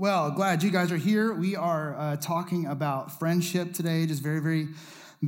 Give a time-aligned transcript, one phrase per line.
[0.00, 1.34] Well, glad you guys are here.
[1.34, 4.68] We are uh, talking about friendship today, just very, very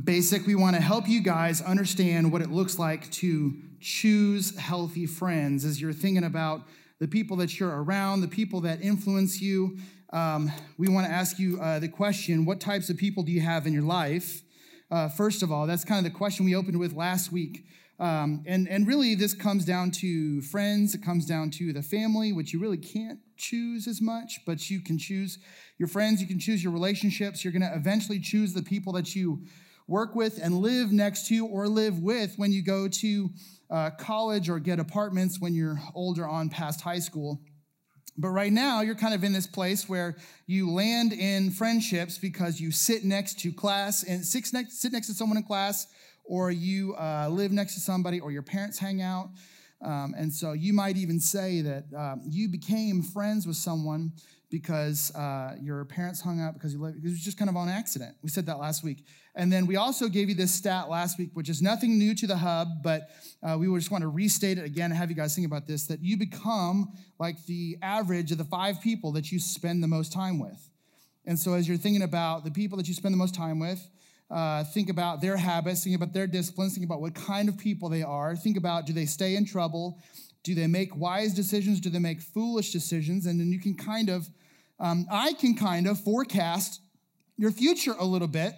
[0.03, 0.47] basic.
[0.47, 5.63] We want to help you guys understand what it looks like to choose healthy friends
[5.63, 6.63] as you're thinking about
[6.97, 9.77] the people that you're around, the people that influence you.
[10.11, 13.41] Um, we want to ask you uh, the question what types of people do you
[13.41, 14.41] have in your life?
[14.89, 17.63] Uh, first of all, that's kind of the question we opened with last week.
[17.99, 22.33] Um, and, and really, this comes down to friends, it comes down to the family,
[22.33, 25.37] which you really can't choose as much, but you can choose
[25.77, 27.43] your friends, you can choose your relationships.
[27.43, 29.43] You're going to eventually choose the people that you
[29.87, 33.29] work with and live next to or live with when you go to
[33.69, 37.41] uh, college or get apartments when you're older on past high school.
[38.17, 42.61] But right now, you're kind of in this place where you land in friendships because
[42.61, 45.87] you sit next to class and sit next, sit next to someone in class
[46.23, 49.29] or you uh, live next to somebody, or your parents hang out.
[49.83, 54.13] Um, and so you might even say that um, you became friends with someone
[54.49, 57.67] because uh, your parents hung out because you lived, it was just kind of on
[57.67, 58.15] accident.
[58.21, 59.03] We said that last week.
[59.35, 62.27] And then we also gave you this stat last week, which is nothing new to
[62.27, 63.09] the hub, but
[63.41, 65.87] uh, we just want to restate it again and have you guys think about this
[65.87, 70.13] that you become like the average of the five people that you spend the most
[70.13, 70.69] time with.
[71.25, 73.87] And so as you're thinking about the people that you spend the most time with,
[74.33, 77.87] uh, think about their habits, think about their disciplines, think about what kind of people
[77.87, 78.35] they are.
[78.35, 79.99] Think about do they stay in trouble?
[80.43, 81.79] Do they make wise decisions?
[81.79, 83.27] Do they make foolish decisions?
[83.27, 84.27] And then you can kind of,
[84.79, 86.81] um, I can kind of forecast
[87.37, 88.55] your future a little bit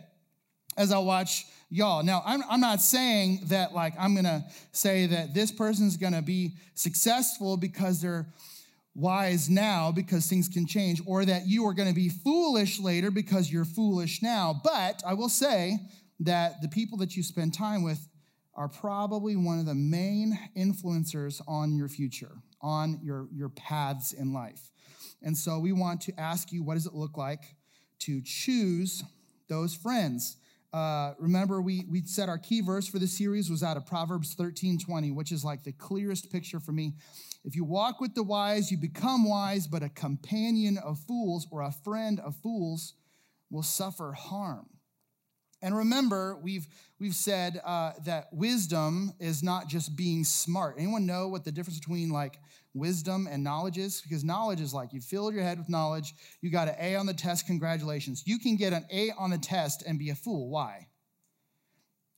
[0.78, 2.04] as I watch y'all.
[2.04, 6.56] Now, I'm, I'm not saying that, like, I'm gonna say that this person's gonna be
[6.74, 8.28] successful because they're
[8.96, 13.12] wise now because things can change, or that you are going to be foolish later
[13.12, 14.60] because you're foolish now.
[14.64, 15.78] But I will say
[16.22, 18.08] that the people that you spend time with
[18.56, 24.34] are probably one of the main influencers on your future, on your, your paths in
[24.34, 24.72] life.
[25.22, 27.44] And so we want to ask you what does it look like
[28.00, 29.04] to choose
[29.50, 30.38] those friends?
[30.76, 34.34] Uh, remember, we, we said our key verse for the series was out of Proverbs
[34.34, 36.96] 13 20, which is like the clearest picture for me
[37.46, 41.62] if you walk with the wise, you become wise, but a companion of fools or
[41.62, 42.96] a friend of fools
[43.52, 44.66] will suffer harm.
[45.66, 46.68] And remember, we've,
[47.00, 50.76] we've said uh, that wisdom is not just being smart.
[50.78, 52.38] Anyone know what the difference between like
[52.76, 54.00] wisdom and knowledge is?
[54.00, 57.08] Because knowledge is like you fill your head with knowledge, you got an A on
[57.08, 58.22] the test, congratulations.
[58.28, 60.52] You can get an A on the test and be a fool.
[60.52, 60.86] Why?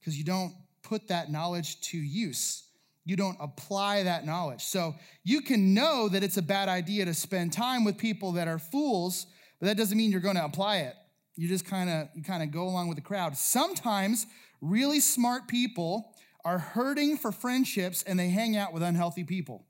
[0.01, 0.53] Because you don't
[0.83, 2.63] put that knowledge to use
[3.05, 4.65] you don't apply that knowledge.
[4.65, 4.93] So
[5.23, 8.59] you can know that it's a bad idea to spend time with people that are
[8.59, 9.27] fools,
[9.61, 10.93] but that doesn't mean you're going to apply it.
[11.37, 13.37] You just kind of you kind of go along with the crowd.
[13.37, 14.25] Sometimes
[14.59, 19.65] really smart people are hurting for friendships and they hang out with unhealthy people.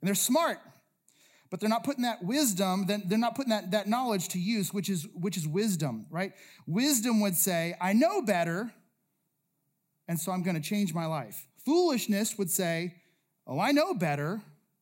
[0.00, 0.58] And they're smart,
[1.50, 4.74] but they're not putting that wisdom, then they're not putting that, that knowledge to use,
[4.74, 6.32] which is which is wisdom, right?
[6.66, 8.70] Wisdom would say, I know better,
[10.06, 11.46] and so I'm going to change my life.
[11.64, 12.94] Foolishness would say,
[13.46, 14.40] Oh, I know better,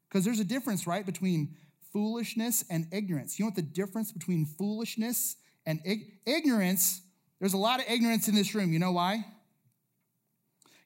[0.08, 1.56] because there's a difference, right, between
[1.92, 3.38] foolishness and ignorance.
[3.38, 5.36] You know what the difference between foolishness
[5.68, 7.02] and ig- ignorance?
[7.38, 8.72] There's a lot of ignorance in this room.
[8.72, 9.24] You know why?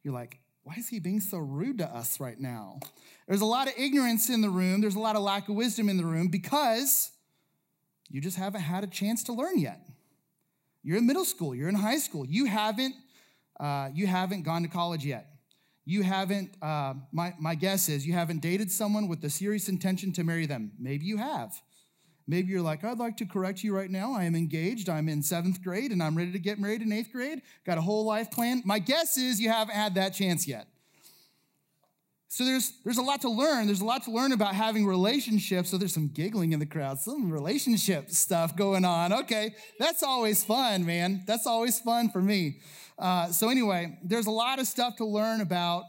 [0.02, 2.80] You're like, why is he being so rude to us right now?
[3.26, 4.80] There's a lot of ignorance in the room.
[4.80, 7.10] There's a lot of lack of wisdom in the room because
[8.10, 9.86] you just haven't had a chance to learn yet.
[10.82, 12.96] You're in middle school, you're in high school, you haven't,
[13.60, 15.32] uh, you haven't gone to college yet
[15.84, 20.12] you haven't, uh, my, my guess is you haven't dated someone with the serious intention
[20.12, 20.72] to marry them.
[20.78, 21.60] Maybe you have.
[22.32, 24.14] Maybe you're like, I'd like to correct you right now.
[24.14, 24.88] I am engaged.
[24.88, 27.42] I'm in seventh grade and I'm ready to get married in eighth grade.
[27.66, 28.62] Got a whole life plan.
[28.64, 30.66] My guess is you haven't had that chance yet.
[32.28, 33.66] So there's, there's a lot to learn.
[33.66, 35.68] There's a lot to learn about having relationships.
[35.68, 39.12] So there's some giggling in the crowd, some relationship stuff going on.
[39.12, 41.24] Okay, that's always fun, man.
[41.26, 42.60] That's always fun for me.
[42.98, 45.84] Uh, so, anyway, there's a lot of stuff to learn about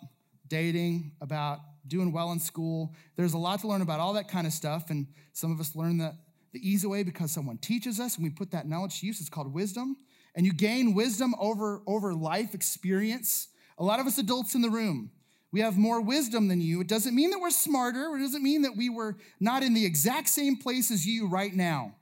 [0.49, 2.93] dating, about doing well in school.
[3.15, 4.89] There's a lot to learn about all that kind of stuff.
[4.89, 6.15] And some of us learn the,
[6.53, 9.20] the easy way because someone teaches us and we put that knowledge to use.
[9.20, 9.97] It's called wisdom.
[10.35, 13.50] And you gain wisdom over, over life experience.
[13.78, 15.11] A lot of us adults in the room,
[15.52, 16.82] we have more wisdom than you.
[16.82, 18.16] It doesn't mean that we're smarter.
[18.16, 21.53] It doesn't mean that we were not in the exact same place as you right
[21.53, 21.94] now.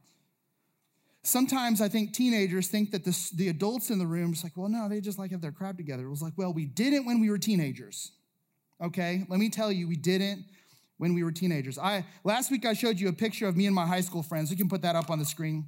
[1.23, 4.69] Sometimes I think teenagers think that this, the adults in the room is like, well,
[4.69, 6.05] no, they just like have their crap together.
[6.05, 8.13] It was like, well, we didn't when we were teenagers.
[8.81, 10.45] Okay, let me tell you, we didn't
[11.01, 11.79] when we were teenagers.
[11.79, 14.51] I last week I showed you a picture of me and my high school friends.
[14.51, 15.65] We can put that up on the screen.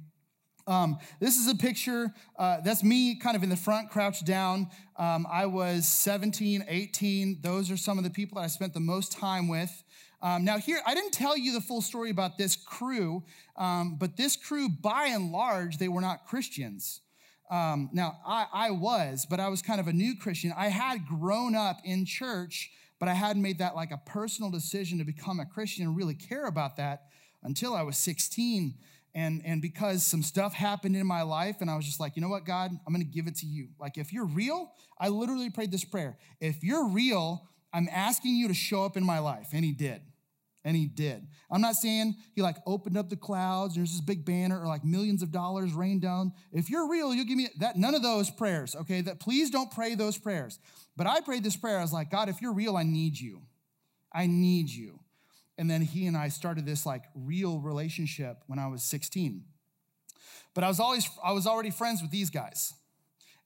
[0.68, 4.68] Um, this is a picture, uh, that's me kind of in the front, crouched down.
[4.96, 7.40] Um, I was 17, 18.
[7.42, 9.82] Those are some of the people that I spent the most time with.
[10.22, 13.24] Um, now, here, I didn't tell you the full story about this crew,
[13.56, 17.00] um, but this crew, by and large, they were not Christians.
[17.50, 20.54] Um, now, I, I was, but I was kind of a new Christian.
[20.56, 24.98] I had grown up in church, but I hadn't made that like a personal decision
[24.98, 27.04] to become a Christian and really care about that
[27.42, 28.74] until I was 16.
[29.16, 32.22] And, and because some stuff happened in my life, and I was just like, you
[32.22, 33.68] know what, God, I'm gonna give it to you.
[33.78, 36.18] Like, if you're real, I literally prayed this prayer.
[36.40, 39.48] If you're real, I'm asking you to show up in my life.
[39.52, 40.02] And he did.
[40.64, 41.26] And he did.
[41.50, 44.66] I'm not saying he like opened up the clouds and there's this big banner or
[44.66, 46.32] like millions of dollars rained down.
[46.52, 47.76] If you're real, you'll give me that.
[47.76, 49.02] None of those prayers, okay?
[49.02, 50.58] That please don't pray those prayers.
[50.96, 51.78] But I prayed this prayer.
[51.78, 53.42] I was like, God, if you're real, I need you.
[54.12, 55.00] I need you.
[55.58, 59.44] And then he and I started this like real relationship when I was 16.
[60.54, 62.72] But I was always I was already friends with these guys.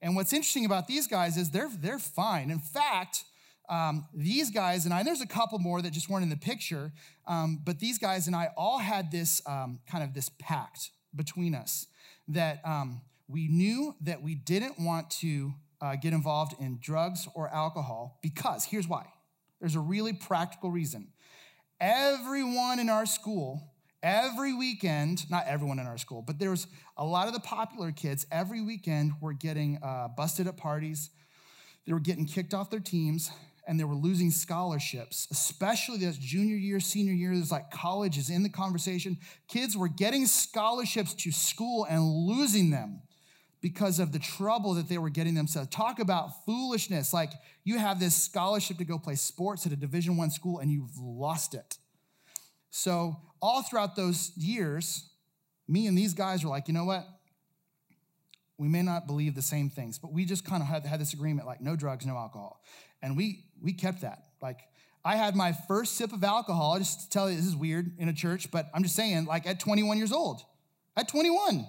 [0.01, 2.49] And what's interesting about these guys is they're they're fine.
[2.51, 3.23] In fact,
[3.69, 6.91] um, these guys and I, there's a couple more that just weren't in the picture,
[7.27, 11.53] um, but these guys and I all had this um, kind of this pact between
[11.55, 11.87] us
[12.27, 17.47] that um, we knew that we didn't want to uh, get involved in drugs or
[17.49, 19.05] alcohol because here's why.
[19.59, 21.09] There's a really practical reason.
[21.79, 23.71] Everyone in our school,
[24.01, 26.67] every weekend, not everyone in our school, but there was
[26.97, 31.09] a lot of the popular kids every weekend were getting uh, busted at parties.
[31.85, 33.31] They were getting kicked off their teams
[33.69, 37.35] and they were losing scholarships, especially this junior year, senior year.
[37.35, 39.19] There's like college is in the conversation.
[39.47, 43.03] Kids were getting scholarships to school and losing them
[43.61, 45.69] because of the trouble that they were getting themselves.
[45.69, 47.13] Talk about foolishness.
[47.13, 47.31] Like
[47.63, 50.97] you have this scholarship to go play sports at a Division One school and you've
[50.97, 51.77] lost it.
[52.71, 55.11] So all throughout those years,
[55.67, 57.05] me and these guys were like, you know what?
[58.59, 61.13] We may not believe the same things, but we just kind of had, had this
[61.13, 62.61] agreement like no drugs, no alcohol.
[63.01, 64.25] And we we kept that.
[64.41, 64.59] Like
[65.03, 68.09] I had my first sip of alcohol, I just tell you this is weird in
[68.09, 70.41] a church, but I'm just saying, like at 21 years old.
[70.97, 71.65] At 21.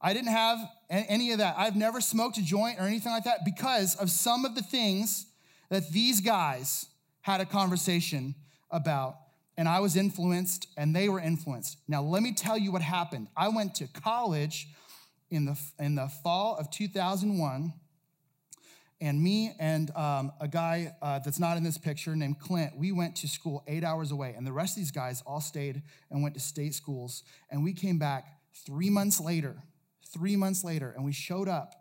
[0.00, 0.58] I didn't have
[0.90, 1.54] any of that.
[1.56, 5.24] I've never smoked a joint or anything like that because of some of the things
[5.70, 6.86] that these guys
[7.22, 8.34] had a conversation
[8.70, 9.16] about.
[9.56, 11.78] And I was influenced and they were influenced.
[11.88, 13.28] Now, let me tell you what happened.
[13.34, 14.68] I went to college
[15.34, 17.72] in the, in the fall of 2001
[19.00, 22.92] and me and um, a guy uh, that's not in this picture named Clint, we
[22.92, 24.34] went to school eight hours away.
[24.36, 27.22] And the rest of these guys all stayed and went to state schools.
[27.50, 28.26] And we came back
[28.64, 29.56] three months later,
[30.12, 31.74] three months later, and we showed up.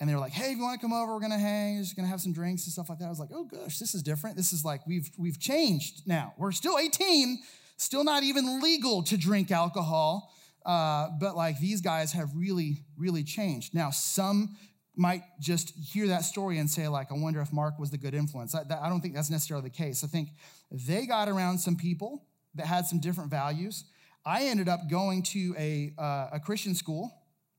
[0.00, 1.82] And they were like, hey, if you want to come over, we're gonna hang, We're
[1.82, 3.06] just gonna have some drinks and stuff like that.
[3.06, 4.36] I was like, oh gosh, this is different.
[4.36, 6.34] This is like we've we've changed now.
[6.38, 7.40] We're still 18,
[7.76, 10.32] still not even legal to drink alcohol.
[10.68, 13.74] Uh, but like these guys have really, really changed.
[13.74, 14.54] Now, some
[14.94, 18.14] might just hear that story and say, like, I wonder if Mark was the good
[18.14, 18.54] influence.
[18.54, 20.04] I, that, I don't think that's necessarily the case.
[20.04, 20.28] I think
[20.70, 22.26] they got around some people
[22.56, 23.84] that had some different values.
[24.26, 27.14] I ended up going to a, uh, a Christian school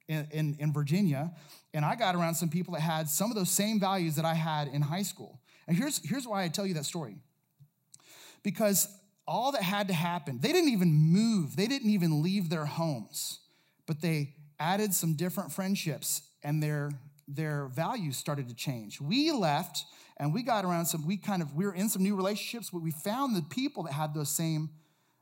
[0.07, 1.31] in, in, in Virginia,
[1.73, 4.35] and I got around some people that had some of those same values that I
[4.35, 5.39] had in high school.
[5.67, 7.15] And here's, here's why I tell you that story.
[8.43, 8.87] Because
[9.29, 13.39] all that had to happen, they didn't even move, they didn't even leave their homes,
[13.85, 16.91] but they added some different friendships and their
[17.27, 18.99] their values started to change.
[18.99, 19.85] We left
[20.17, 22.81] and we got around some, we kind of, we were in some new relationships, but
[22.81, 24.71] we found the people that had those same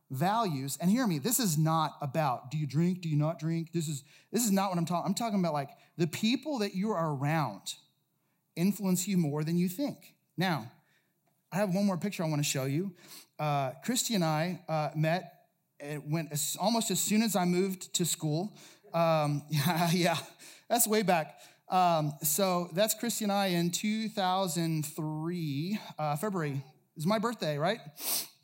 [0.09, 0.77] values.
[0.79, 3.73] And hear me, this is not about do you drink, do you not drink?
[3.73, 5.05] This is this is not what I'm talking.
[5.05, 7.75] I'm talking about like the people that you are around
[8.55, 10.13] influence you more than you think.
[10.37, 10.71] Now,
[11.51, 12.93] I have one more picture I want to show you.
[13.39, 15.37] Uh, Christy and I uh, met
[15.79, 18.55] it went as, almost as soon as I moved to school.
[18.93, 20.17] Um, yeah, yeah,
[20.69, 21.39] that's way back.
[21.69, 26.63] Um, so that's Christy and I in 2003, uh, February.
[26.95, 27.79] Is my birthday, right?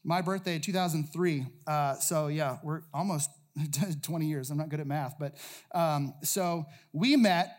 [0.03, 1.45] My birthday, 2003.
[1.65, 3.29] Uh, so yeah, we're almost
[4.01, 4.51] 20 years.
[4.51, 5.35] I'm not good at math, but
[5.73, 7.55] um, so we met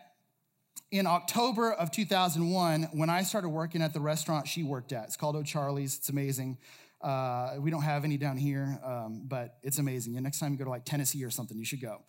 [0.91, 5.05] in October of 2001 when I started working at the restaurant she worked at.
[5.05, 5.97] It's called O'Charlie's.
[5.97, 6.59] It's amazing.
[7.05, 10.15] Uh, we don't have any down here, um, but it's amazing.
[10.15, 12.01] And next time you go to like Tennessee or something, you should go.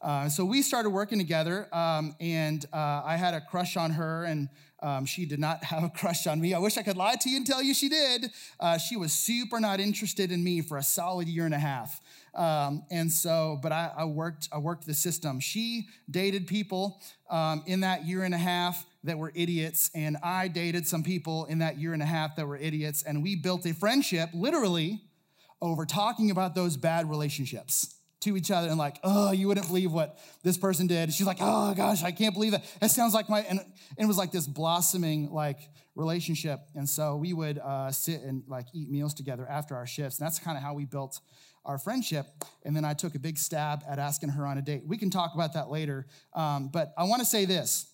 [0.00, 4.22] Uh, so we started working together, um, and uh, I had a crush on her,
[4.22, 4.48] and
[4.80, 6.54] um, she did not have a crush on me.
[6.54, 8.30] I wish I could lie to you and tell you she did.
[8.60, 12.00] Uh, she was super not interested in me for a solid year and a half.
[12.32, 15.40] Um, and so, but I, I, worked, I worked the system.
[15.40, 20.48] She dated people um, in that year and a half that were idiots, and I
[20.48, 23.64] dated some people in that year and a half that were idiots, and we built
[23.66, 25.02] a friendship, literally,
[25.62, 29.92] over talking about those bad relationships to each other and like, oh, you wouldn't believe
[29.92, 31.12] what this person did.
[31.12, 32.64] She's like, oh gosh, I can't believe that.
[32.80, 33.60] That sounds like my, and
[33.98, 35.58] it was like this blossoming like
[35.94, 36.60] relationship.
[36.74, 40.18] And so we would uh, sit and like eat meals together after our shifts.
[40.18, 41.20] And that's kind of how we built
[41.64, 42.26] our friendship.
[42.64, 44.82] And then I took a big stab at asking her on a date.
[44.86, 46.06] We can talk about that later.
[46.34, 47.86] Um, but I want to say this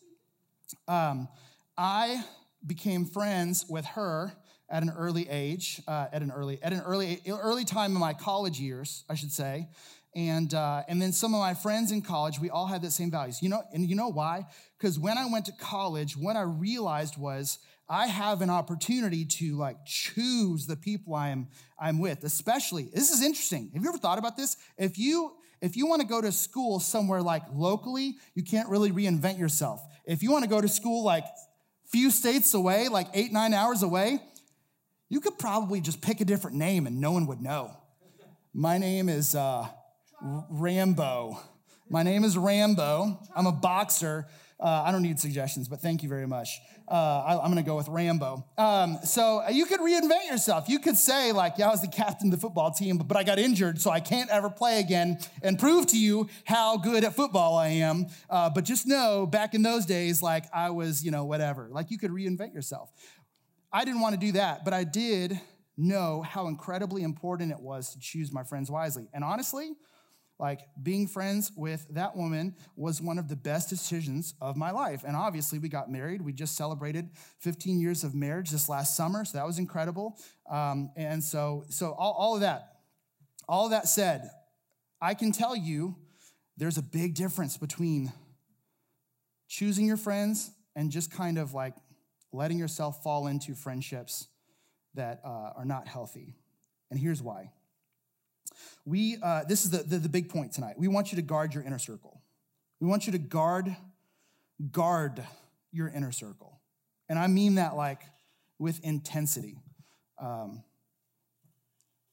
[0.89, 1.29] um,
[1.77, 2.25] I
[2.67, 4.33] became friends with her
[4.69, 8.15] at an early age, uh, at an early, at an early, early time in my
[8.15, 9.69] college years, I should say.
[10.15, 13.11] And, uh, and then some of my friends in college, we all had the same
[13.11, 13.43] values.
[13.43, 14.47] You know, and you know why?
[14.79, 17.59] Because when I went to college, what I realized was
[17.89, 21.49] I have an opportunity to like choose the people I'm,
[21.79, 23.71] I'm with, especially, this is interesting.
[23.75, 24.57] Have you ever thought about this?
[24.79, 28.93] If you, if you want to go to school somewhere like locally, you can't really
[28.93, 29.81] reinvent yourself.
[30.07, 31.25] If you want to go to school like
[31.87, 34.21] few states away, like eight, nine hours away,
[35.09, 37.77] you could probably just pick a different name and no one would know.
[38.53, 39.69] My name is, uh,
[40.23, 41.41] Rambo.
[41.89, 43.19] My name is Rambo.
[43.35, 44.27] I'm a boxer.
[44.61, 46.61] Uh, I don't need suggestions, but thank you very much.
[46.87, 48.45] Uh, I, am going to go with Rambo.
[48.59, 50.69] Um, so uh, you could reinvent yourself.
[50.69, 53.17] You could say, like, yeah, I was the captain of the football team, but, but
[53.17, 57.05] I got injured, so I can't ever play again and prove to you how good
[57.05, 58.09] at football I am.
[58.29, 61.69] Uh, but just know, back in those days, like, I was, you know, whatever.
[61.71, 62.93] Like, you could reinvent yourself.
[63.73, 65.41] I didn't want to do that, but I did
[65.79, 69.09] know how incredibly important it was to choose my friends wisely.
[69.15, 69.73] And honestly,
[70.41, 75.05] like being friends with that woman was one of the best decisions of my life.
[75.07, 76.23] And obviously, we got married.
[76.23, 80.19] We just celebrated 15 years of marriage this last summer, so that was incredible.
[80.51, 82.79] Um, and so, so all, all of that,
[83.49, 84.31] all of that said,
[85.01, 85.97] I can tell you
[86.57, 88.11] there's a big difference between
[89.47, 91.75] choosing your friends and just kind of like
[92.33, 94.29] letting yourself fall into friendships
[94.95, 96.35] that uh, are not healthy.
[96.91, 97.51] And here's why.
[98.85, 100.75] We, uh, this is the, the, the big point tonight.
[100.79, 102.21] We want you to guard your inner circle.
[102.81, 103.77] We want you to guard,
[104.71, 105.23] guard
[105.73, 106.61] your inner circle.
[107.09, 108.03] And I mean that like
[108.59, 109.59] with intensity.
[110.21, 110.63] Um,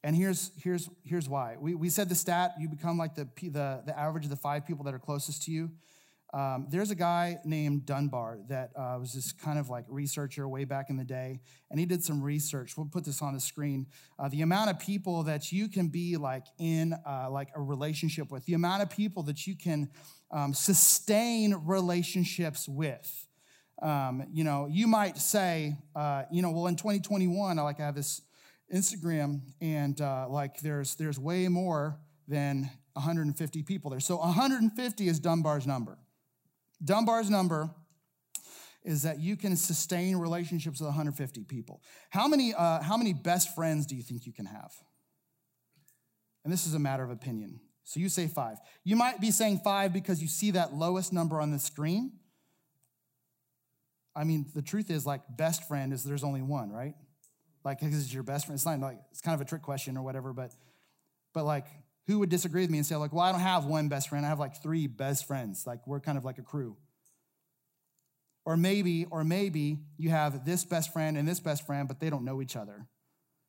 [0.04, 1.58] and here's, here's, here's why.
[1.60, 4.66] We, we said the stat, you become like the, the, the average of the five
[4.66, 5.72] people that are closest to you.
[6.38, 10.66] Um, there's a guy named Dunbar that uh, was this kind of like researcher way
[10.66, 11.40] back in the day,
[11.72, 12.78] and he did some research.
[12.78, 13.88] We'll put this on the screen.
[14.20, 18.32] Uh, the amount of people that you can be like in uh, like a relationship
[18.32, 19.90] with, the amount of people that you can
[20.30, 23.28] um, sustain relationships with.
[23.82, 27.86] Um, you know, you might say, uh, you know, well, in 2021, I like I
[27.86, 28.22] have this
[28.72, 34.00] Instagram, and uh, like there's there's way more than 150 people there.
[34.00, 35.98] So 150 is Dunbar's number.
[36.84, 37.70] Dunbar's number
[38.84, 41.82] is that you can sustain relationships with 150 people.
[42.10, 44.72] How many, uh, how many best friends do you think you can have?
[46.44, 47.60] And this is a matter of opinion.
[47.84, 48.58] So you say five.
[48.84, 52.14] You might be saying five because you see that lowest number on the screen.
[54.16, 56.96] I mean, the truth is, like, best friend is there's only one, right?
[57.64, 58.58] Like, because it's your best friend.
[58.58, 60.54] It's not like it's kind of a trick question or whatever, but,
[61.34, 61.68] but like,
[62.08, 64.26] who would disagree with me and say, like, well, I don't have one best friend.
[64.26, 65.68] I have like three best friends.
[65.68, 66.78] Like, we're kind of like a crew.
[68.46, 72.10] Or maybe, or maybe you have this best friend and this best friend, but they
[72.10, 72.88] don't know each other.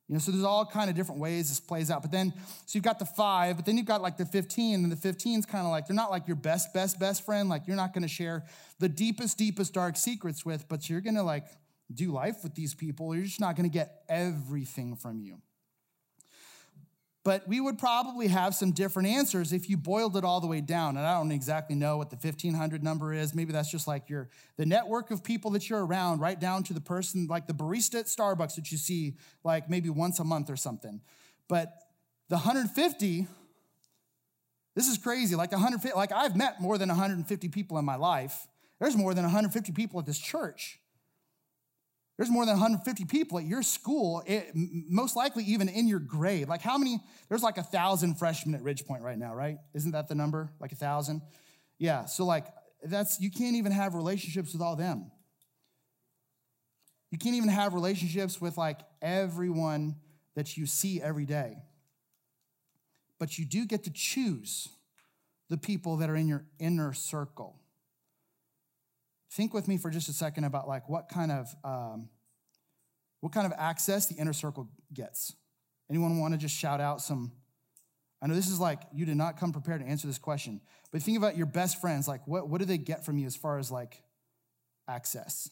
[0.09, 2.01] You know, so there's all kind of different ways this plays out.
[2.01, 2.33] But then,
[2.65, 5.39] so you've got the five, but then you've got like the 15, and the 15
[5.39, 7.47] is kind of like, they're not like your best, best, best friend.
[7.47, 8.43] Like you're not going to share
[8.79, 11.45] the deepest, deepest dark secrets with, but you're going to like
[11.93, 13.15] do life with these people.
[13.15, 15.37] You're just not going to get everything from you.
[17.25, 20.61] But we would probably have some different answers if you boiled it all the way
[20.61, 20.95] down.
[20.95, 23.35] And I don't exactly know what the 1500 number is.
[23.35, 26.73] Maybe that's just like your the network of people that you're around, right down to
[26.73, 30.49] the person like the barista at Starbucks that you see like maybe once a month
[30.49, 31.01] or something.
[31.49, 31.73] But
[32.29, 33.27] the 150
[34.75, 35.35] this is crazy.
[35.35, 38.47] Like 150 like I've met more than 150 people in my life.
[38.79, 40.79] There's more than 150 people at this church.
[42.19, 45.99] There's more than 150 people at your school, eh, it, most likely even in your
[45.99, 46.49] grade.
[46.49, 46.99] Like how many?
[47.29, 49.57] There's like a thousand freshmen at Ridgepoint right now, right?
[49.73, 50.51] Isn't that the number?
[50.59, 51.21] Like a thousand?
[51.77, 52.07] Yeah.
[52.07, 52.47] So like
[52.83, 55.11] that's you can't even have relationships with all them.
[57.09, 59.95] You can't even have relationships with like everyone
[60.35, 61.55] that you see every day.
[63.17, 64.67] But you do get to choose
[65.49, 67.58] the people that are in your inner circle
[69.31, 72.09] think with me for just a second about like what kind of um,
[73.21, 75.33] what kind of access the inner circle gets.
[75.89, 77.31] Anyone want to just shout out some?
[78.21, 81.01] I know this is like you did not come prepared to answer this question, but
[81.01, 82.07] think about your best friends.
[82.07, 84.01] Like, what, what do they get from you as far as like
[84.87, 85.49] access?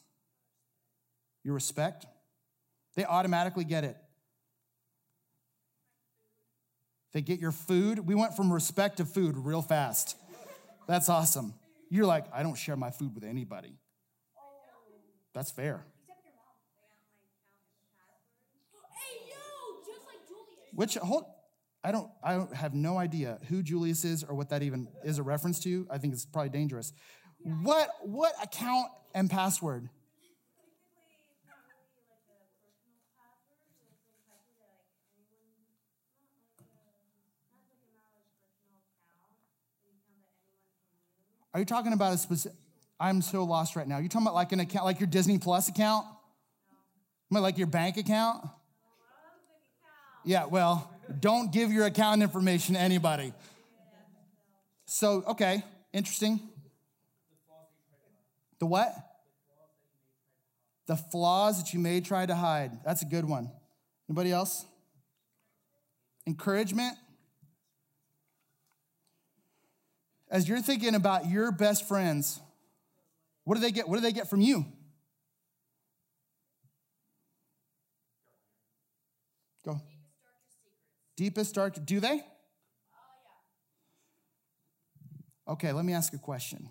[1.44, 2.06] Your respect?
[2.96, 3.96] They automatically get it.
[7.14, 8.00] They get your food.
[8.00, 10.18] We went from respect to food real fast.
[10.88, 11.54] That's awesome
[11.90, 13.78] you're like, I don't share my food with anybody.
[15.34, 15.86] That's fair.
[20.74, 21.26] Which hold,
[21.84, 25.18] I don't, I don't have no idea who Julius is or what that even is
[25.18, 25.88] a reference to.
[25.90, 26.94] I think it's probably dangerous.
[27.40, 29.90] What, what account and password?
[41.58, 42.56] Are you talking about a specific
[43.00, 43.98] I'm so lost right now.
[43.98, 46.06] You're talking about like an account like your Disney Plus account?
[47.32, 48.42] Like your bank account?
[48.42, 48.54] Account.
[50.24, 53.34] Yeah, well, don't give your account information to anybody.
[54.86, 56.40] So, okay, interesting.
[58.60, 58.94] The what?
[60.86, 62.84] The flaws that you may try to hide.
[62.86, 63.50] That's a good one.
[64.08, 64.64] Anybody else?
[66.28, 66.94] Encouragement.
[70.30, 72.40] As you're thinking about your best friends,
[73.44, 73.88] what do they get?
[73.88, 74.66] What do they get from you?
[79.64, 79.80] Go.
[81.16, 81.86] Deepest, dark.
[81.86, 82.22] Do they?
[85.48, 86.70] Oh, okay, let me ask a question.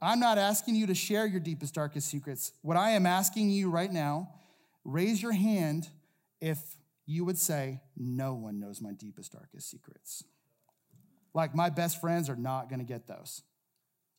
[0.00, 2.52] I'm not asking you to share your deepest, darkest secrets.
[2.62, 4.28] What I am asking you right now,
[4.84, 5.88] raise your hand
[6.40, 6.58] if
[7.06, 10.24] you would say, No one knows my deepest, darkest secrets.
[11.34, 13.42] Like my best friends are not gonna get those.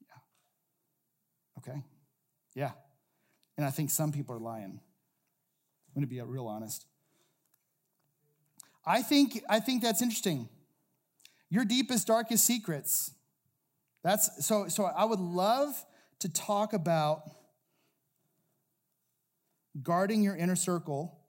[0.01, 1.72] Yeah.
[1.72, 1.84] Okay?
[2.55, 2.72] Yeah.
[3.58, 4.79] And I think some people are lying.
[4.82, 6.86] I'm gonna be real honest.
[8.86, 10.50] I think, I think that's interesting.
[11.50, 13.12] Your deepest, darkest secrets.
[14.03, 15.74] That's so so I would love
[16.20, 17.24] to talk about
[19.82, 21.20] guarding your inner circle.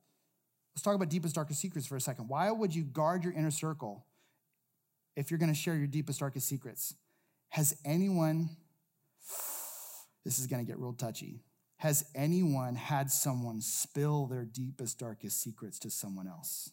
[0.74, 2.28] Let's talk about deepest, darkest secrets for a second.
[2.28, 4.06] Why would you guard your inner circle
[5.16, 6.94] if you're gonna share your deepest, darkest secrets?
[7.50, 8.50] Has anyone,
[10.24, 11.42] this is gonna get real touchy.
[11.76, 16.70] Has anyone had someone spill their deepest, darkest secrets to someone else?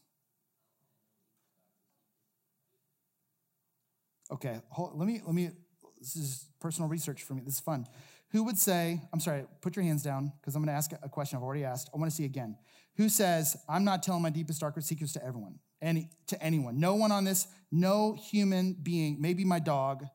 [4.31, 5.51] Okay, hold, let me let me.
[5.99, 7.41] This is personal research for me.
[7.43, 7.85] This is fun.
[8.29, 9.01] Who would say?
[9.11, 9.43] I'm sorry.
[9.61, 11.89] Put your hands down because I'm going to ask a question I've already asked.
[11.93, 12.57] I want to see again.
[12.95, 16.79] Who says I'm not telling my deepest, darkest secrets to everyone, any to anyone?
[16.79, 17.47] No one on this.
[17.71, 19.17] No human being.
[19.19, 20.05] Maybe my dog,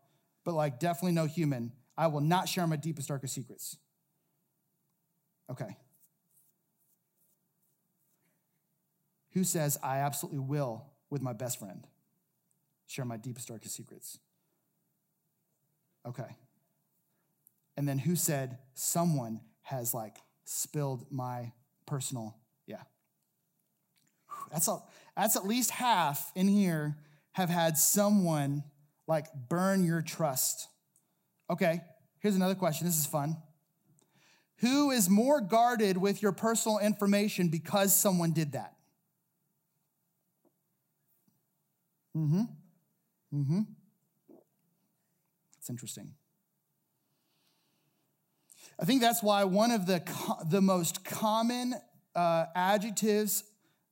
[0.45, 1.73] but like definitely no human.
[1.97, 3.77] I will not share my deepest, darkest secrets.
[5.51, 5.77] Okay.
[9.33, 11.87] Who says I absolutely will with my best friend?
[12.87, 14.19] share my deepest, darkest secrets.
[16.07, 16.37] Okay.
[17.77, 21.53] And then who said someone has like spilled my
[21.85, 22.83] personal, yeah.
[24.53, 24.79] That's, a,
[25.16, 26.96] that's at least half in here
[27.33, 28.64] have had someone
[29.07, 30.68] like burn your trust.
[31.51, 31.81] Okay,
[32.20, 32.87] here's another question.
[32.87, 33.37] This is fun.
[34.61, 38.75] Who is more guarded with your personal information because someone did that?
[42.16, 42.42] Mm hmm.
[43.35, 43.61] Mm-hmm.
[45.59, 46.14] It's interesting.
[48.81, 50.03] I think that's why one of the,
[50.49, 51.75] the most common
[52.14, 53.42] uh, adjectives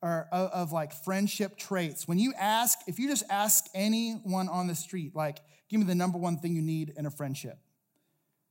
[0.04, 4.66] or of, of like friendship traits, when you ask, if you just ask anyone on
[4.66, 5.38] the street, like,
[5.70, 7.58] give me the number one thing you need in a friendship.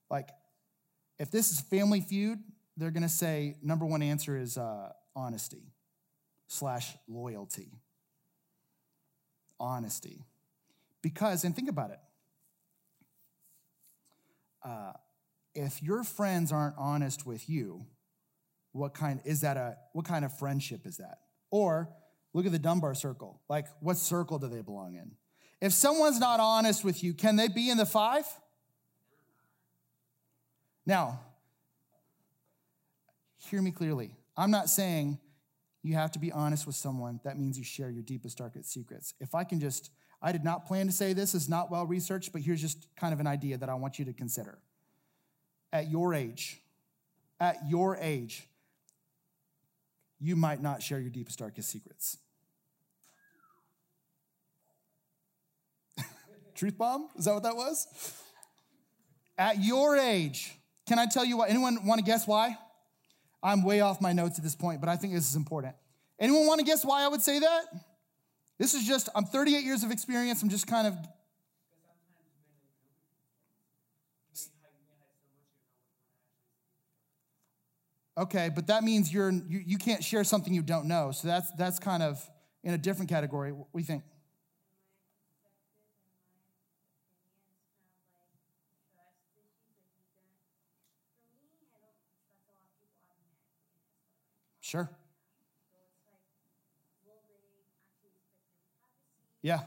[0.09, 0.29] Like,
[1.19, 2.39] if this is Family Feud,
[2.75, 5.71] they're gonna say number one answer is uh, honesty
[6.47, 7.69] slash loyalty.
[9.59, 10.25] Honesty.
[11.03, 11.99] Because, and think about it,
[14.65, 14.93] uh,
[15.53, 17.85] if your friends aren't honest with you,
[18.71, 21.19] what kind is that a what kind of friendship is that?
[21.53, 21.87] Or
[22.33, 23.39] look at the Dunbar circle.
[23.47, 25.11] Like, what circle do they belong in?
[25.61, 28.25] If someone's not honest with you, can they be in the five?
[30.83, 31.19] Now,
[33.37, 34.15] hear me clearly.
[34.35, 35.19] I'm not saying
[35.83, 37.19] you have to be honest with someone.
[37.23, 39.13] That means you share your deepest, darkest secrets.
[39.19, 39.91] If I can just
[40.23, 43.13] I did not plan to say this, is not well researched, but here's just kind
[43.13, 44.57] of an idea that I want you to consider.
[45.71, 46.63] At your age,
[47.39, 48.47] at your age,
[50.23, 52.17] you might not share your deepest, darkest secrets.
[56.55, 57.09] Truth bomb?
[57.17, 57.85] Is that what that was?
[59.37, 60.57] At your age,
[60.87, 61.49] can I tell you what?
[61.49, 62.57] Anyone want to guess why?
[63.43, 65.75] I'm way off my notes at this point, but I think this is important.
[66.17, 67.63] Anyone want to guess why I would say that?
[68.57, 70.41] This is just, I'm 38 years of experience.
[70.41, 70.95] I'm just kind of.
[78.17, 81.11] Okay, but that means you're you, you can't share something you don't know.
[81.11, 82.23] So that's that's kind of
[82.63, 83.51] in a different category.
[83.51, 84.03] What do you think?
[94.61, 94.89] Sure.
[99.41, 99.59] Yeah.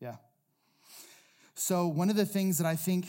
[0.00, 0.16] Yeah.
[1.54, 3.06] So, one of the things that I think,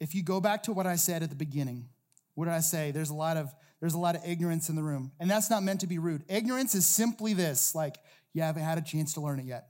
[0.00, 1.88] if you go back to what I said at the beginning,
[2.34, 2.90] what did I say?
[2.90, 5.62] There's a lot of there's a lot of ignorance in the room, and that's not
[5.62, 6.24] meant to be rude.
[6.28, 7.96] Ignorance is simply this: like
[8.32, 9.68] you haven't had a chance to learn it yet.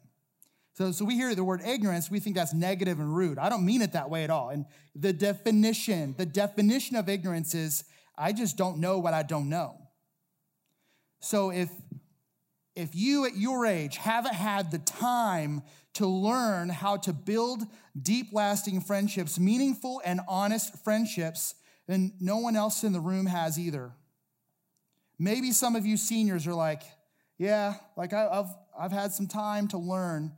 [0.75, 3.39] So, so we hear the word ignorance, we think that's negative and rude.
[3.39, 4.49] I don't mean it that way at all.
[4.51, 4.65] And
[4.95, 7.85] the definition, the definition of ignorance is
[8.17, 9.77] I just don't know what I don't know.
[11.21, 11.71] So if
[12.81, 15.63] if you at your age haven't had the time
[15.95, 17.63] to learn how to build
[18.01, 21.55] deep lasting friendships, meaningful and honest friendships,
[21.87, 23.93] then no one else in the room has either.
[25.19, 26.83] Maybe some of you seniors are like,
[27.37, 30.33] yeah, like I, have I've had some time to learn.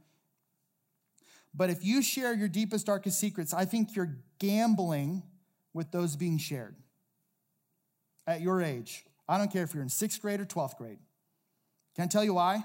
[1.54, 5.22] But if you share your deepest, darkest secrets, I think you're gambling
[5.74, 6.74] with those being shared
[8.26, 9.04] at your age.
[9.28, 10.98] I don't care if you're in sixth grade or 12th grade.
[11.94, 12.64] Can I tell you why?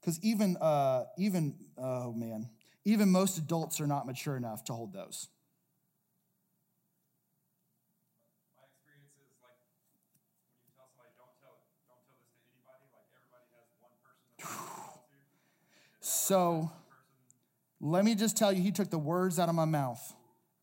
[0.00, 2.48] Because even, uh, even, oh man,
[2.84, 5.28] even most adults are not mature enough to hold those.
[8.56, 12.84] My experience is like when you tell somebody don't tell don't tell this to anybody.
[12.96, 15.20] Like everybody has one person that they can tell to.
[16.00, 16.70] So
[17.80, 20.00] let me just tell you, he took the words out of my mouth.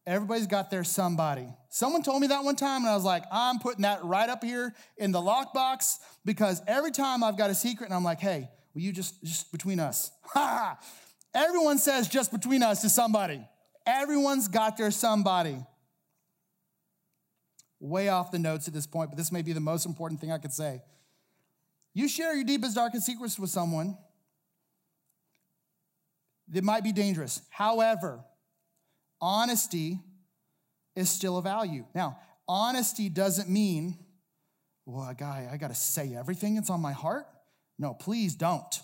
[0.07, 1.45] Everybody's got their somebody.
[1.67, 4.41] Someone told me that one time, and I was like, I'm putting that right up
[4.41, 8.49] here in the lockbox because every time I've got a secret, and I'm like, hey,
[8.73, 10.11] will you just, just between us?
[10.33, 10.77] Ha!
[11.33, 13.41] Everyone says just between us to somebody.
[13.85, 15.57] Everyone's got their somebody.
[17.79, 20.31] Way off the notes at this point, but this may be the most important thing
[20.31, 20.81] I could say.
[21.93, 23.97] You share your deepest, darkest secrets with someone
[26.49, 27.41] that might be dangerous.
[27.49, 28.23] However,
[29.21, 29.99] honesty
[30.95, 31.85] is still a value.
[31.93, 33.97] Now, honesty doesn't mean,
[34.85, 37.25] well, guy, I got to say everything that's on my heart.
[37.77, 38.63] No, please don't.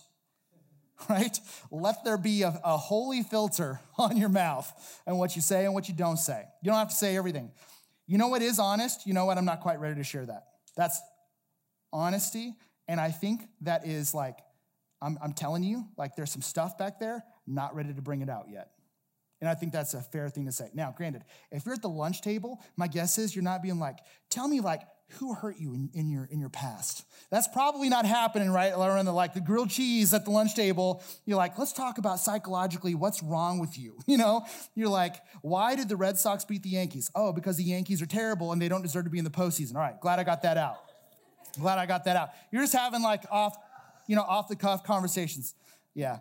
[1.10, 1.38] Right?
[1.70, 4.72] Let there be a, a holy filter on your mouth
[5.06, 6.46] and what you say and what you don't say.
[6.62, 7.52] You don't have to say everything.
[8.08, 9.06] You know what is honest?
[9.06, 9.38] You know what?
[9.38, 10.46] I'm not quite ready to share that.
[10.78, 11.02] That's
[11.92, 12.54] honesty.
[12.88, 14.38] And I think that is like,
[15.02, 18.30] I'm, I'm telling you, like there's some stuff back there, not ready to bring it
[18.30, 18.70] out yet.
[19.44, 20.70] And I think that's a fair thing to say.
[20.74, 24.00] Now, granted, if you're at the lunch table, my guess is you're not being like,
[24.30, 24.84] tell me like
[25.20, 27.04] who hurt you in, in your in your past.
[27.30, 28.72] That's probably not happening, right?
[28.72, 31.04] Around the like the grilled cheese at the lunch table.
[31.26, 33.98] You're like, let's talk about psychologically what's wrong with you.
[34.08, 37.12] You know, you're like, why did the Red Sox beat the Yankees?
[37.14, 39.76] Oh, because the Yankees are terrible and they don't deserve to be in the postseason.
[39.76, 40.78] All right, glad I got that out.
[41.60, 42.30] Glad I got that out.
[42.50, 43.58] You're just having like off,
[44.08, 45.54] you know, off the cuff conversations.
[45.96, 46.20] Yeah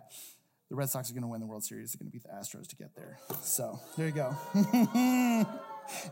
[0.69, 1.91] the Red Sox are going to win the World Series.
[1.91, 3.17] They're going to beat the Astros to get there.
[3.41, 4.35] So there you go.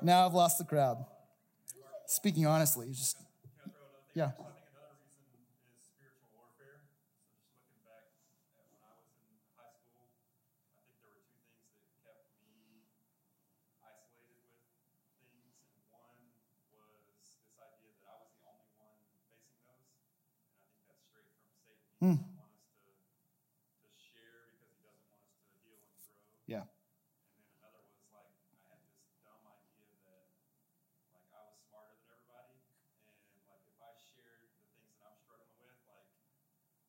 [0.02, 1.04] now I've lost the crowd.
[2.08, 3.18] Speaking honestly, just?
[4.14, 4.26] Yeah.
[4.26, 5.40] I think another reason
[5.72, 6.84] is spiritual warfare.
[7.32, 8.12] So just looking back
[8.60, 12.28] at when I was in high school, I think there were two things that kept
[12.44, 12.84] me
[13.80, 14.60] isolated with
[15.24, 15.56] things.
[15.80, 15.88] And
[16.76, 19.88] one was this idea that I was the only one facing those.
[20.52, 21.80] And I think that's straight from Satan.
[21.88, 22.20] He Hmm.
[22.20, 26.20] doesn't want us to, to share because he doesn't want us to heal and grow.
[26.52, 26.68] yeah.
[26.68, 30.28] And then another was like I had this dumb idea that
[31.16, 32.58] like I was smarter than everybody,
[33.06, 36.10] and like if I shared the things that I'm struggling with, like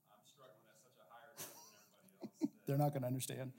[0.08, 2.32] I'm struggling at such a higher level than everybody else.
[2.40, 3.52] That, They're not going to understand.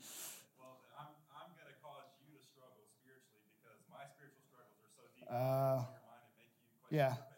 [0.59, 5.03] well, I'm I'm gonna cause you to struggle spiritually because my spiritual struggles are so
[5.15, 7.13] deep Uh, in your mind and make you question yeah.
[7.13, 7.31] your.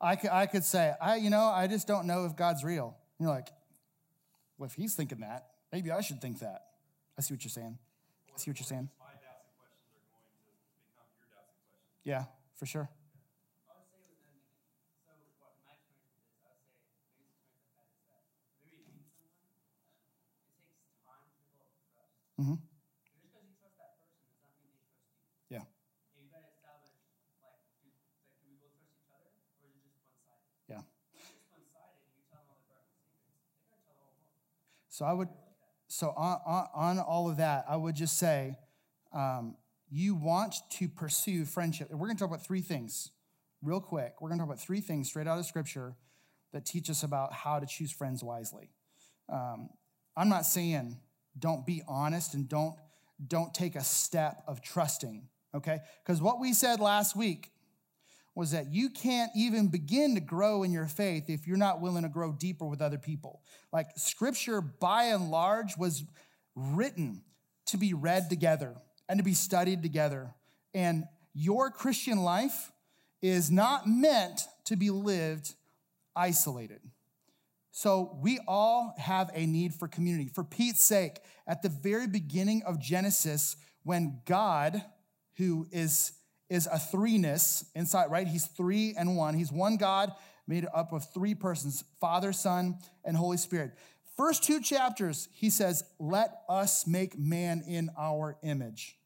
[0.00, 2.96] I could, I could say, I, you know, I just don't know if God's real.
[3.18, 3.48] You're like,
[4.58, 6.66] well, if he's thinking that, maybe I should think that.
[7.18, 7.78] I see what you're saying.
[8.34, 8.90] I see what you're saying.
[9.00, 9.48] My doubts
[12.04, 13.05] and
[22.38, 22.60] the whole world.
[34.96, 35.84] So I would, I like that.
[35.88, 38.56] so on, on, on all of that, I would just say,
[39.12, 39.56] um,
[39.90, 41.90] you want to pursue friendship.
[41.90, 43.10] We're going to talk about three things
[43.62, 44.14] real quick.
[44.20, 45.96] We're going to talk about three things straight out of scripture
[46.54, 48.70] that teach us about how to choose friends wisely.
[49.30, 49.68] Um,
[50.16, 50.96] I'm not saying
[51.38, 52.74] don't be honest and don't
[53.28, 55.78] don't take a step of trusting, okay?
[56.04, 57.50] Because what we said last week
[58.34, 62.02] was that you can't even begin to grow in your faith if you're not willing
[62.02, 63.40] to grow deeper with other people.
[63.72, 66.04] Like scripture, by and large, was
[66.54, 67.22] written
[67.66, 68.74] to be read together
[69.08, 70.34] and to be studied together.
[70.74, 72.70] And your Christian life
[73.22, 75.54] is not meant to be lived
[76.14, 76.80] isolated.
[77.76, 80.30] So we all have a need for community.
[80.32, 84.82] For Pete's sake, at the very beginning of Genesis, when God,
[85.36, 86.12] who is
[86.48, 88.26] is a threeness inside, right?
[88.26, 89.34] He's three and one.
[89.34, 90.12] He's one God
[90.46, 93.72] made up of three persons Father, Son, and Holy Spirit.
[94.16, 98.96] First two chapters, he says, Let us make man in our image.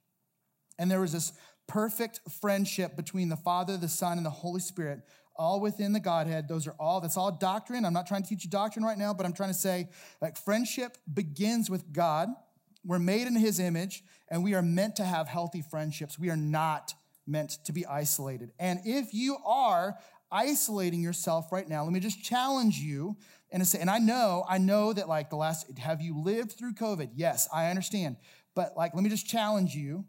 [0.79, 1.33] And there was this
[1.67, 5.01] perfect friendship between the Father, the Son, and the Holy Spirit,
[5.41, 6.49] all within the Godhead.
[6.49, 7.87] Those are all, that's all doctrine.
[7.87, 9.89] I'm not trying to teach you doctrine right now, but I'm trying to say,
[10.21, 12.29] like, friendship begins with God.
[12.85, 16.19] We're made in his image, and we are meant to have healthy friendships.
[16.19, 16.93] We are not
[17.27, 18.53] meant to be isolated.
[18.59, 19.97] And if you are
[20.31, 23.17] isolating yourself right now, let me just challenge you
[23.51, 26.75] and say, and I know, I know that like the last, have you lived through
[26.75, 27.13] COVID?
[27.15, 28.17] Yes, I understand.
[28.55, 30.05] But like, let me just challenge you.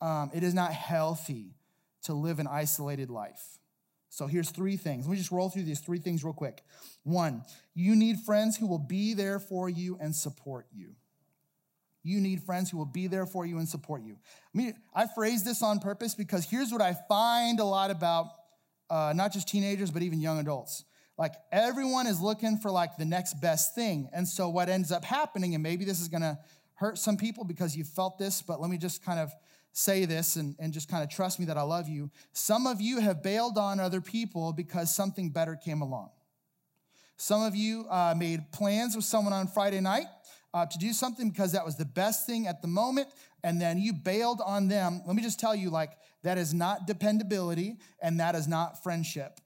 [0.00, 1.54] Um, it is not healthy
[2.02, 3.57] to live an isolated life.
[4.18, 5.06] So here's three things.
[5.06, 6.64] Let me just roll through these three things real quick.
[7.04, 7.44] One,
[7.76, 10.96] you need friends who will be there for you and support you.
[12.02, 14.14] You need friends who will be there for you and support you.
[14.14, 18.30] I mean, I phrase this on purpose because here's what I find a lot about
[18.90, 20.82] uh, not just teenagers, but even young adults.
[21.16, 24.10] Like everyone is looking for like the next best thing.
[24.12, 26.40] And so what ends up happening, and maybe this is gonna
[26.74, 29.32] hurt some people because you felt this, but let me just kind of
[29.78, 32.10] say this and, and just kind of trust me that I love you.
[32.32, 36.10] Some of you have bailed on other people because something better came along.
[37.16, 40.06] Some of you uh, made plans with someone on Friday night
[40.52, 43.08] uh, to do something because that was the best thing at the moment,
[43.44, 45.00] and then you bailed on them.
[45.06, 45.92] Let me just tell you, like,
[46.24, 49.40] that is not dependability and that is not friendship.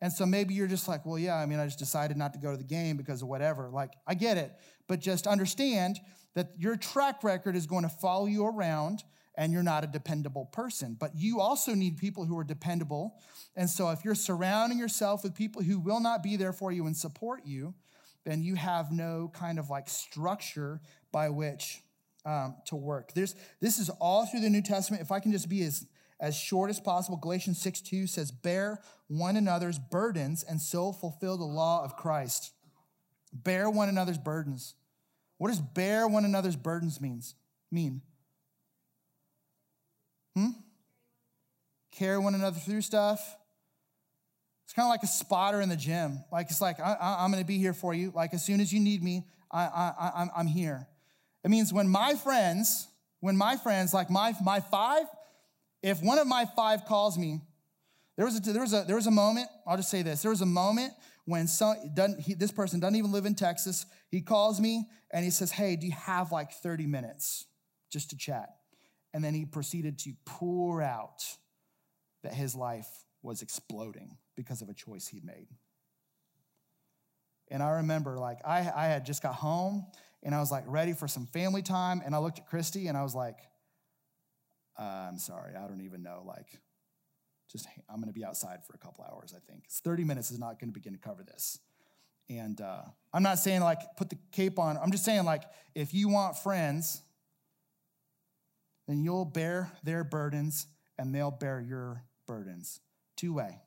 [0.00, 2.38] And so maybe you're just like, well, yeah, I mean, I just decided not to
[2.38, 3.68] go to the game because of whatever.
[3.68, 4.52] Like, I get it.
[4.88, 6.00] But just understand
[6.34, 10.46] that your track record is going to follow you around and you're not a dependable
[10.46, 10.96] person.
[10.98, 13.14] But you also need people who are dependable.
[13.56, 16.86] And so if you're surrounding yourself with people who will not be there for you
[16.86, 17.74] and support you,
[18.24, 21.82] then you have no kind of like structure by which
[22.24, 23.12] um, to work.
[23.14, 25.02] There's, this is all through the New Testament.
[25.02, 25.86] If I can just be as,
[26.20, 31.36] as short as possible, Galatians 6 2 says, Bear one another's burdens and so fulfill
[31.36, 32.52] the law of Christ.
[33.32, 34.74] Bear one another's burdens.
[35.38, 37.34] What does bear one another's burdens means
[37.70, 38.02] mean?
[40.36, 40.50] Hmm?
[41.92, 43.36] Carry one another through stuff.
[44.64, 46.24] It's kind of like a spotter in the gym.
[46.32, 48.10] Like it's like I, am going to be here for you.
[48.14, 50.86] Like as soon as you need me, I, I, I'm, I'm here.
[51.44, 52.88] It means when my friends,
[53.20, 55.04] when my friends, like my my five,
[55.82, 57.42] if one of my five calls me,
[58.16, 59.48] there was a there was a there was a moment.
[59.66, 60.92] I'll just say this: there was a moment
[61.26, 61.76] when some
[62.18, 63.84] he, this person doesn't even live in Texas.
[64.10, 67.46] He calls me and he says, "Hey, do you have like 30 minutes
[67.90, 68.48] just to chat?"
[69.14, 71.24] And then he proceeded to pour out
[72.22, 72.88] that his life
[73.22, 75.48] was exploding because of a choice he'd made.
[77.50, 79.86] And I remember, like, I, I had just got home
[80.22, 82.02] and I was like ready for some family time.
[82.04, 83.38] And I looked at Christy and I was like,
[84.78, 86.22] uh, I'm sorry, I don't even know.
[86.26, 86.46] Like,
[87.50, 89.64] just I'm gonna be outside for a couple hours, I think.
[89.66, 91.58] it's 30 minutes is not gonna begin to cover this.
[92.30, 95.42] And uh, I'm not saying like put the cape on, I'm just saying like
[95.74, 97.02] if you want friends,
[98.86, 100.66] then you'll bear their burdens
[100.98, 102.80] and they'll bear your burdens.
[103.16, 103.60] Two way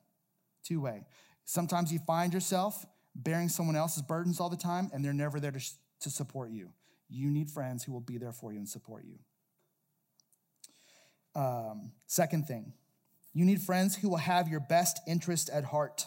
[0.66, 1.04] two way.
[1.44, 5.52] Sometimes you find yourself bearing someone else's burdens all the time, and they're never there
[5.52, 5.60] to,
[6.00, 6.70] to support you.
[7.08, 9.18] You need friends who will be there for you and support you.
[11.40, 12.72] Um, second thing,
[13.32, 16.06] you need friends who will have your best interest at heart.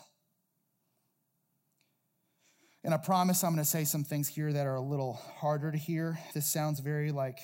[2.84, 5.72] And I promise I'm going to say some things here that are a little harder
[5.72, 6.17] to hear.
[6.34, 7.38] This sounds very like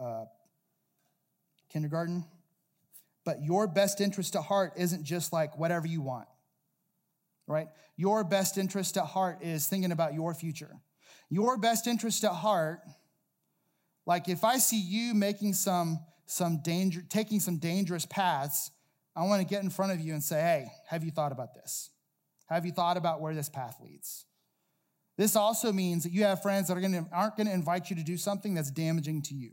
[0.00, 0.26] uh,
[1.76, 2.24] kindergarten.
[3.26, 6.26] But your best interest at heart isn't just like whatever you want,
[7.46, 7.68] right?
[7.96, 10.74] Your best interest at heart is thinking about your future.
[11.28, 12.80] Your best interest at heart,
[14.06, 18.70] like if I see you making some, some danger, taking some dangerous paths,
[19.14, 21.54] I want to get in front of you and say, hey, have you thought about
[21.54, 21.90] this?
[22.48, 24.24] Have you thought about where this path leads?
[25.18, 27.96] This also means that you have friends that are gonna, aren't going to invite you
[27.96, 29.50] to do something that's damaging to you.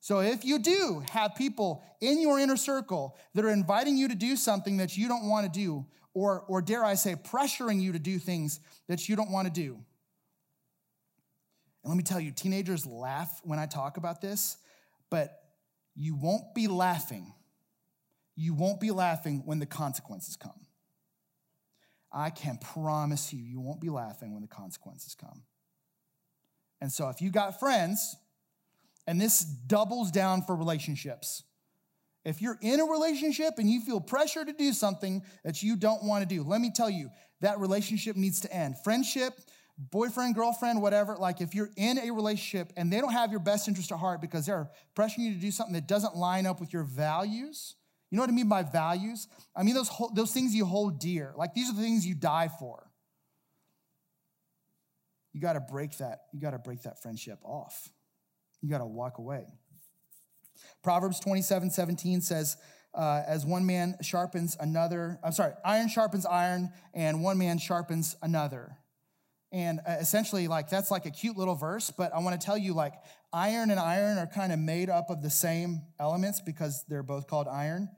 [0.00, 4.14] So if you do have people in your inner circle that are inviting you to
[4.14, 7.92] do something that you don't want to do, or, or dare I say, pressuring you
[7.92, 9.74] to do things that you don't want to do.
[11.82, 14.56] And let me tell you, teenagers laugh when I talk about this,
[15.10, 15.40] but
[15.94, 17.32] you won't be laughing.
[18.34, 20.66] You won't be laughing when the consequences come.
[22.12, 25.42] I can promise you, you won't be laughing when the consequences come.
[26.80, 28.16] And so if you got friends
[29.06, 31.42] and this doubles down for relationships.
[32.24, 36.02] If you're in a relationship and you feel pressure to do something that you don't
[36.02, 38.76] want to do, let me tell you, that relationship needs to end.
[38.82, 39.34] Friendship,
[39.78, 43.68] boyfriend, girlfriend, whatever, like if you're in a relationship and they don't have your best
[43.68, 46.72] interest at heart because they're pressuring you to do something that doesn't line up with
[46.72, 47.76] your values,
[48.10, 49.28] you know what I mean by values?
[49.54, 51.32] I mean those, those things you hold dear.
[51.36, 52.90] Like these are the things you die for.
[55.32, 56.20] You got to break that.
[56.32, 57.90] You got to break that friendship off.
[58.62, 59.46] You got to walk away.
[60.82, 62.56] Proverbs 27 17 says,
[62.96, 68.16] uh, as one man sharpens another, I'm sorry, iron sharpens iron, and one man sharpens
[68.22, 68.78] another.
[69.52, 72.58] And uh, essentially, like, that's like a cute little verse, but I want to tell
[72.58, 72.94] you, like,
[73.32, 77.26] iron and iron are kind of made up of the same elements because they're both
[77.26, 77.88] called iron.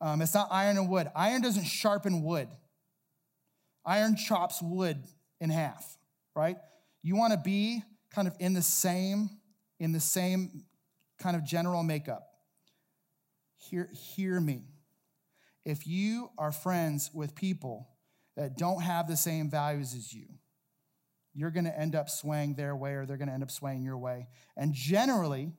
[0.00, 1.08] Um, it's not iron and wood.
[1.16, 2.48] Iron doesn't sharpen wood,
[3.84, 5.02] iron chops wood
[5.40, 5.96] in half,
[6.36, 6.56] right?
[7.02, 9.30] You want to be kind of in the same,
[9.78, 10.64] in the same
[11.18, 12.28] kind of general makeup.
[13.56, 14.64] Hear, hear me.
[15.64, 17.88] If you are friends with people
[18.36, 20.26] that don't have the same values as you,
[21.34, 23.82] you're going to end up swaying their way or they're going to end up swaying
[23.82, 24.28] your way.
[24.56, 25.52] And generally,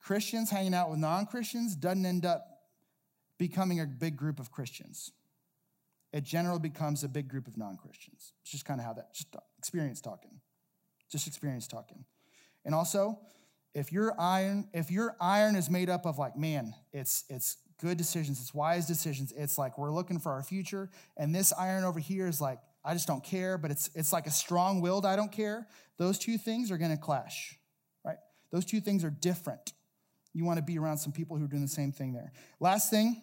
[0.00, 2.46] Christians hanging out with non Christians doesn't end up
[3.38, 5.12] becoming a big group of Christians.
[6.12, 8.32] It generally becomes a big group of non Christians.
[8.42, 10.40] It's just kind of how that, just experience talking.
[11.10, 12.04] Just experience talking.
[12.64, 13.18] And also,
[13.74, 17.96] if your iron, if your iron is made up of like, man, it's it's good
[17.96, 21.98] decisions, it's wise decisions, it's like we're looking for our future, and this iron over
[21.98, 25.32] here is like, I just don't care, but it's it's like a strong-willed I don't
[25.32, 25.66] care.
[25.98, 27.58] Those two things are gonna clash,
[28.04, 28.18] right?
[28.50, 29.72] Those two things are different.
[30.32, 32.32] You want to be around some people who are doing the same thing there.
[32.60, 33.20] Last thing,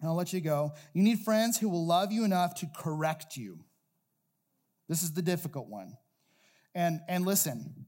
[0.00, 0.72] and I'll let you go.
[0.92, 3.64] You need friends who will love you enough to correct you.
[4.88, 5.96] This is the difficult one.
[6.74, 7.86] And and listen,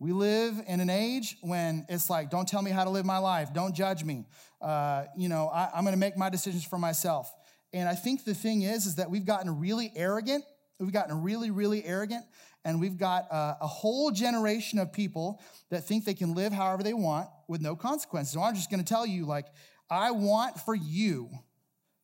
[0.00, 3.18] we live in an age when it's like, don't tell me how to live my
[3.18, 3.52] life.
[3.52, 4.24] Don't judge me.
[4.60, 7.30] Uh, you know, I, I'm going to make my decisions for myself.
[7.74, 10.44] And I think the thing is, is that we've gotten really arrogant.
[10.80, 12.24] We've gotten really, really arrogant.
[12.64, 16.82] And we've got a, a whole generation of people that think they can live however
[16.82, 18.32] they want with no consequences.
[18.32, 19.46] So I'm just going to tell you, like,
[19.90, 21.28] I want for you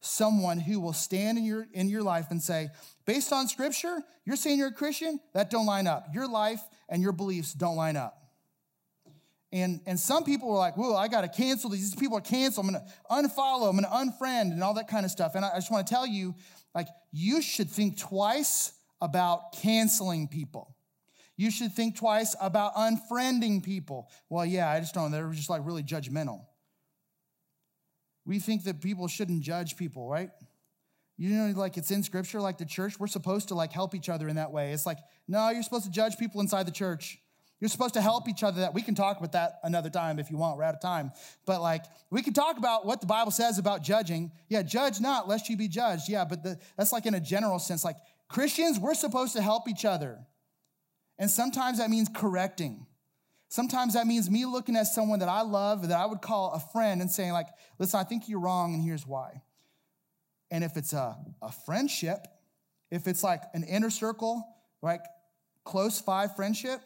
[0.00, 2.68] someone who will stand in your in your life and say
[3.06, 7.02] based on scripture you're saying you're a christian that don't line up your life and
[7.02, 8.22] your beliefs don't line up.
[9.52, 11.90] And and some people are like whoa i gotta cancel these.
[11.90, 12.66] These people are canceled.
[12.66, 15.34] I'm gonna unfollow i'm gonna unfriend and all that kind of stuff.
[15.34, 16.34] And i, I just want to tell you
[16.74, 20.74] like you should think twice about canceling people.
[21.36, 24.10] You should think twice about unfriending people.
[24.28, 26.40] Well yeah i just don't they're just like really judgmental.
[28.24, 30.30] We think that people shouldn't judge people, right?
[31.18, 34.08] You know, like it's in scripture, like the church, we're supposed to like help each
[34.08, 34.72] other in that way.
[34.72, 37.18] It's like, no, you're supposed to judge people inside the church.
[37.58, 38.60] You're supposed to help each other.
[38.60, 40.58] That we can talk about that another time if you want.
[40.58, 41.12] We're out of time.
[41.46, 44.30] But like, we can talk about what the Bible says about judging.
[44.50, 46.08] Yeah, judge not, lest you be judged.
[46.08, 47.82] Yeah, but the, that's like in a general sense.
[47.82, 47.96] Like
[48.28, 50.18] Christians, we're supposed to help each other.
[51.18, 52.86] And sometimes that means correcting.
[53.48, 56.60] Sometimes that means me looking at someone that I love, that I would call a
[56.72, 57.46] friend, and saying, like,
[57.78, 59.40] listen, I think you're wrong, and here's why.
[60.50, 62.26] And if it's a, a friendship,
[62.90, 64.46] if it's like an inner circle,
[64.82, 65.00] like
[65.64, 66.80] close five friendship,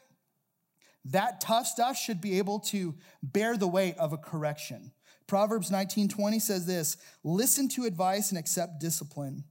[1.07, 4.92] that tough stuff should be able to bear the weight of a correction.
[5.27, 9.44] Proverbs 19:20 says this, listen to advice and accept discipline,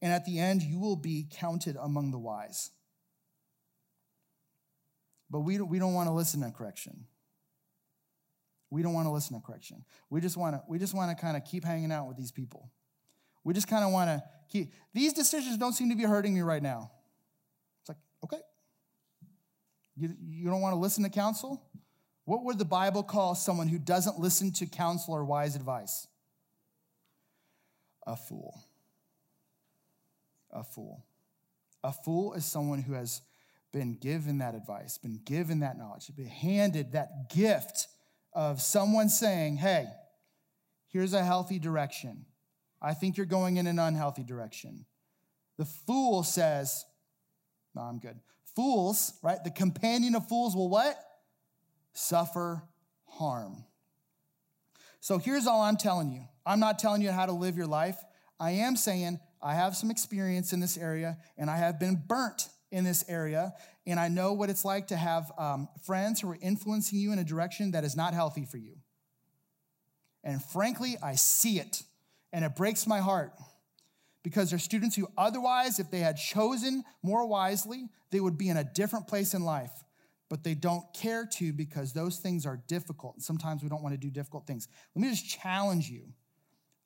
[0.00, 2.70] and at the end you will be counted among the wise.
[5.30, 7.06] But we don't, we don't want to listen to correction.
[8.70, 9.84] We don't want to listen to correction.
[10.10, 12.32] We just want to we just want to kind of keep hanging out with these
[12.32, 12.70] people.
[13.44, 16.40] We just kind of want to keep these decisions don't seem to be hurting me
[16.40, 16.90] right now.
[17.80, 18.40] It's like, okay.
[19.96, 21.62] You, you don't want to listen to counsel?
[22.24, 26.06] What would the Bible call someone who doesn't listen to counsel or wise advice?
[28.06, 28.64] A fool.
[30.50, 31.04] A fool.
[31.82, 33.20] A fool is someone who has
[33.72, 37.88] been given that advice, been given that knowledge, been handed that gift
[38.32, 39.86] of someone saying, hey,
[40.88, 42.24] here's a healthy direction.
[42.80, 44.84] I think you're going in an unhealthy direction.
[45.56, 46.84] The fool says,
[47.74, 48.18] no, I'm good.
[48.54, 49.42] Fools, right?
[49.42, 50.96] The companion of fools will what?
[51.92, 52.62] Suffer
[53.06, 53.64] harm.
[55.00, 56.24] So here's all I'm telling you.
[56.46, 57.96] I'm not telling you how to live your life.
[58.38, 62.48] I am saying I have some experience in this area and I have been burnt
[62.74, 63.52] in this area,
[63.86, 67.20] and I know what it's like to have um, friends who are influencing you in
[67.20, 68.74] a direction that is not healthy for you.
[70.24, 71.84] And frankly, I see it,
[72.34, 73.32] and it breaks my heart
[74.24, 78.56] because they're students who otherwise, if they had chosen more wisely, they would be in
[78.56, 79.70] a different place in life.
[80.34, 83.14] but they don't care to because those things are difficult.
[83.14, 84.68] And sometimes we don't want to do difficult things.
[84.94, 86.12] Let me just challenge you.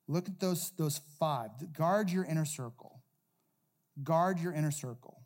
[0.07, 1.49] Look at those, those five.
[1.73, 3.01] Guard your inner circle.
[4.03, 5.21] Guard your inner circle.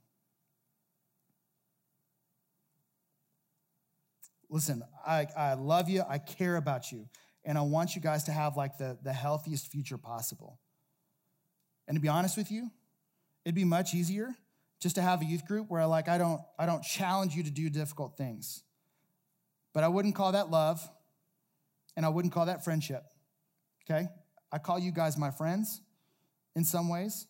[4.49, 6.03] Listen, I, I love you.
[6.07, 7.09] I care about you.
[7.45, 10.59] And I want you guys to have like the, the healthiest future possible.
[11.87, 12.71] And to be honest with you,
[13.43, 14.35] it'd be much easier
[14.79, 17.51] just to have a youth group where like I don't I don't challenge you to
[17.51, 18.63] do difficult things.
[19.73, 20.87] But I wouldn't call that love
[21.95, 23.03] and I wouldn't call that friendship.
[23.83, 24.07] Okay?
[24.51, 25.81] I call you guys my friends
[26.55, 27.27] in some ways.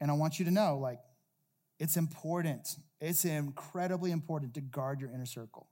[0.00, 0.98] And I want you to know like
[1.78, 2.76] it's important.
[3.00, 5.68] It's incredibly important to guard your inner circle.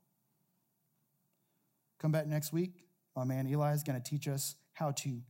[2.01, 2.87] Come back next week.
[3.15, 5.21] My man Eli is going to teach us how to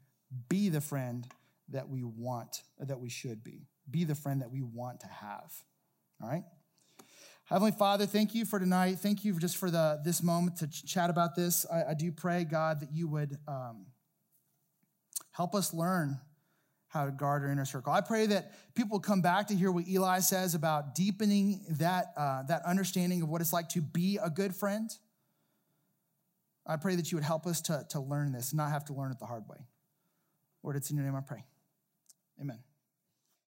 [0.47, 1.27] be the friend
[1.67, 3.67] that we want, that we should be.
[3.89, 5.51] Be the friend that we want to have.
[6.23, 6.45] All right?
[7.43, 8.99] Heavenly Father, thank you for tonight.
[8.99, 11.65] Thank you just for the, this moment to ch- chat about this.
[11.69, 13.87] I, I, do pray, God, that you would um,
[15.31, 16.21] help us learn
[16.87, 17.91] how to guard our inner circle.
[17.91, 22.43] I pray that people come back to hear what Eli says about deepening that, uh,
[22.43, 24.89] that understanding of what it's like to be a good friend.
[26.71, 29.11] I pray that you would help us to, to learn this, not have to learn
[29.11, 29.57] it the hard way.
[30.63, 31.43] Lord, it's in your name I pray.
[32.39, 32.59] Amen.